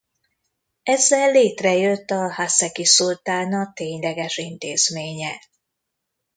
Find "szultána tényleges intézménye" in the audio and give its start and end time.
2.85-5.39